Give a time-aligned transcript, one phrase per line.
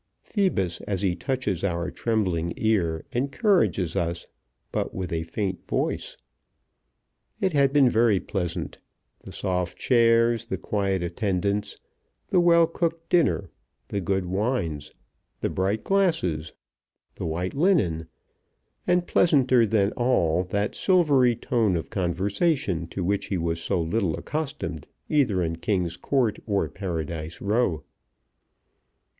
[0.23, 4.25] Phoebus as he touches our trembling ear encourages us
[4.71, 6.17] but with a faint voice.
[7.39, 8.79] It had been very pleasant,
[9.19, 11.77] the soft chairs, the quiet attendance,
[12.29, 13.51] the well cooked dinner,
[13.89, 14.91] the good wines,
[15.41, 16.51] the bright glasses,
[17.13, 18.07] the white linen,
[18.87, 24.17] and pleasanter than all that silvery tone of conversation to which he was so little
[24.17, 27.83] accustomed either in King's Court or Paradise Row.